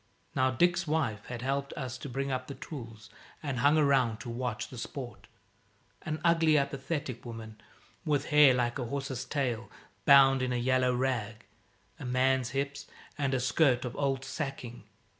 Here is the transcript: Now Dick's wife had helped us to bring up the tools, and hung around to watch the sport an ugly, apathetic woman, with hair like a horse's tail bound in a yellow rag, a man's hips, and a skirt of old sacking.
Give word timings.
Now 0.35 0.49
Dick's 0.49 0.87
wife 0.87 1.27
had 1.27 1.43
helped 1.43 1.73
us 1.73 1.95
to 1.99 2.09
bring 2.09 2.31
up 2.31 2.47
the 2.47 2.55
tools, 2.55 3.11
and 3.43 3.59
hung 3.59 3.77
around 3.77 4.17
to 4.21 4.31
watch 4.31 4.69
the 4.69 4.79
sport 4.79 5.27
an 6.01 6.19
ugly, 6.25 6.57
apathetic 6.57 7.23
woman, 7.23 7.61
with 8.03 8.29
hair 8.29 8.51
like 8.55 8.79
a 8.79 8.85
horse's 8.87 9.23
tail 9.25 9.69
bound 10.05 10.41
in 10.41 10.51
a 10.51 10.55
yellow 10.55 10.95
rag, 10.95 11.45
a 11.99 12.05
man's 12.05 12.49
hips, 12.49 12.87
and 13.15 13.35
a 13.35 13.39
skirt 13.39 13.85
of 13.85 13.95
old 13.95 14.25
sacking. 14.25 14.85